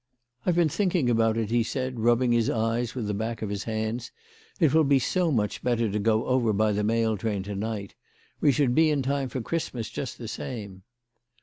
"I've 0.47 0.55
been 0.55 0.67
thinking 0.67 1.11
about 1.11 1.37
it," 1.37 1.51
he 1.51 1.61
said, 1.61 1.99
rubbing 1.99 2.31
his 2.31 2.49
eyes 2.49 2.95
with 2.95 3.05
the 3.05 3.13
back 3.13 3.43
of 3.43 3.51
his 3.51 3.65
hands." 3.65 4.11
It 4.59 4.73
will 4.73 4.83
be 4.83 4.97
so 4.97 5.29
much 5.31 5.61
better 5.61 5.91
to 5.91 5.99
go 5.99 6.25
over 6.25 6.53
by 6.53 6.71
the 6.71 6.83
mail 6.83 7.15
train 7.17 7.43
to 7.43 7.55
night. 7.55 7.93
"We 8.39 8.51
should 8.51 8.73
be 8.73 8.89
in 8.89 9.03
time 9.03 9.29
for 9.29 9.41
Christmas 9.41 9.91
just 9.91 10.17
the 10.17 10.27
same." 10.27 10.81